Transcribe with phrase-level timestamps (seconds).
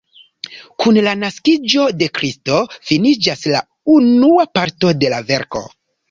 [0.83, 2.57] Kun la naskiĝo de Kristo
[2.91, 3.61] finiĝas la
[3.97, 5.63] unua parto de la verko.